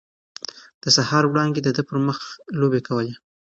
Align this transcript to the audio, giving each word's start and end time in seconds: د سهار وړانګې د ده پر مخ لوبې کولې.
د 0.81 0.83
سهار 0.97 1.23
وړانګې 1.27 1.61
د 1.63 1.69
ده 1.75 1.81
پر 1.87 1.97
مخ 2.07 2.19
لوبې 2.59 2.81
کولې. 2.87 3.13